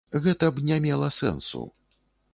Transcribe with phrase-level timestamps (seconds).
[0.23, 1.63] Гэта б не мела сэнсу.